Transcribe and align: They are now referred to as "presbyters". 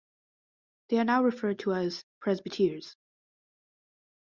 They 0.89 0.97
are 0.97 1.03
now 1.03 1.23
referred 1.23 1.59
to 1.59 1.73
as 1.75 2.03
"presbyters". 2.21 2.95